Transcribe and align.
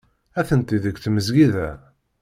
Atenti 0.39 0.77
deg 0.83 0.95
tmesgida. 1.03 1.69